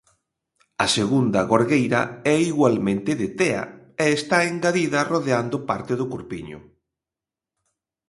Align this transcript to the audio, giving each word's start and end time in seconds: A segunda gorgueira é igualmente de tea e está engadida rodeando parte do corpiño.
A 0.85 0.87
segunda 0.97 1.41
gorgueira 1.51 2.01
é 2.33 2.37
igualmente 2.51 3.11
de 3.21 3.27
tea 3.39 3.63
e 4.03 4.05
está 4.19 4.37
engadida 4.51 4.99
rodeando 5.11 5.57
parte 5.69 5.93
do 5.99 6.05
corpiño. 6.13 6.59